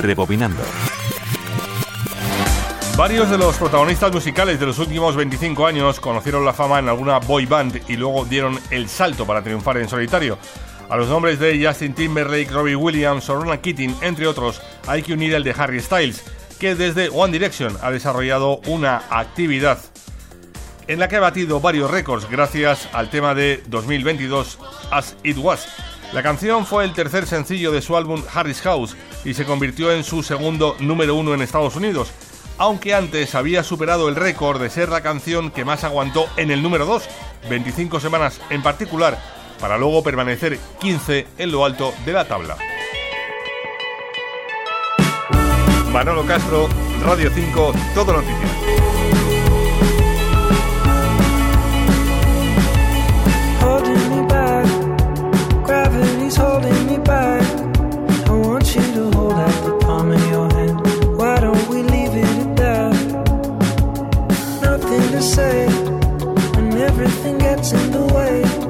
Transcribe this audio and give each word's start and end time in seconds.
Rebobinando. 0.00 0.62
Varios 2.96 3.30
de 3.30 3.38
los 3.38 3.56
protagonistas 3.56 4.12
musicales 4.12 4.60
de 4.60 4.66
los 4.66 4.78
últimos 4.78 5.16
25 5.16 5.66
años 5.66 6.00
conocieron 6.00 6.44
la 6.44 6.52
fama 6.52 6.78
en 6.78 6.88
alguna 6.88 7.18
boy 7.18 7.46
band 7.46 7.80
y 7.88 7.96
luego 7.96 8.26
dieron 8.26 8.60
el 8.70 8.88
salto 8.88 9.26
para 9.26 9.42
triunfar 9.42 9.78
en 9.78 9.88
solitario. 9.88 10.36
A 10.90 10.96
los 10.96 11.08
nombres 11.08 11.38
de 11.38 11.64
Justin 11.64 11.94
Timberlake, 11.94 12.50
Robbie 12.50 12.76
Williams 12.76 13.30
o 13.30 13.40
Keating, 13.62 13.96
entre 14.02 14.26
otros, 14.26 14.60
hay 14.86 15.02
que 15.02 15.14
unir 15.14 15.34
el 15.34 15.44
de 15.44 15.54
Harry 15.56 15.80
Styles, 15.80 16.22
que 16.58 16.74
desde 16.74 17.08
One 17.08 17.32
Direction 17.32 17.74
ha 17.80 17.90
desarrollado 17.90 18.60
una 18.66 19.02
actividad 19.08 19.78
en 20.88 20.98
la 20.98 21.08
que 21.08 21.16
ha 21.16 21.20
batido 21.20 21.60
varios 21.60 21.90
récords 21.90 22.28
gracias 22.28 22.88
al 22.92 23.10
tema 23.10 23.32
de 23.32 23.62
2022 23.68 24.58
As 24.90 25.16
It 25.22 25.38
Was. 25.38 25.68
La 26.12 26.24
canción 26.24 26.66
fue 26.66 26.84
el 26.84 26.92
tercer 26.92 27.26
sencillo 27.26 27.70
de 27.70 27.82
su 27.82 27.96
álbum 27.96 28.22
Harry's 28.34 28.60
House 28.62 28.96
y 29.24 29.34
se 29.34 29.44
convirtió 29.44 29.92
en 29.92 30.02
su 30.02 30.24
segundo 30.24 30.76
número 30.80 31.14
uno 31.14 31.34
en 31.34 31.42
Estados 31.42 31.76
Unidos, 31.76 32.10
aunque 32.58 32.94
antes 32.94 33.36
había 33.36 33.62
superado 33.62 34.08
el 34.08 34.16
récord 34.16 34.60
de 34.60 34.70
ser 34.70 34.88
la 34.88 35.02
canción 35.02 35.52
que 35.52 35.64
más 35.64 35.84
aguantó 35.84 36.26
en 36.36 36.50
el 36.50 36.62
número 36.62 36.84
2, 36.84 37.04
25 37.48 38.00
semanas 38.00 38.40
en 38.50 38.60
particular, 38.60 39.22
para 39.60 39.78
luego 39.78 40.02
permanecer 40.02 40.58
15 40.80 41.28
en 41.38 41.52
lo 41.52 41.64
alto 41.64 41.94
de 42.04 42.12
la 42.12 42.26
tabla. 42.26 42.56
Castro, 46.26 46.68
Radio 47.04 47.30
5, 47.32 47.72
Todo 47.94 48.12
Noticias. 48.14 48.99
nothing 67.20 67.38
gets 67.38 67.72
in 67.72 67.90
the 67.90 68.06
way. 68.14 68.69